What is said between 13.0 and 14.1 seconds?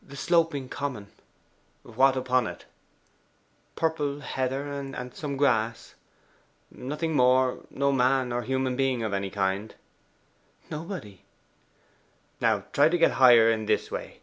higher in this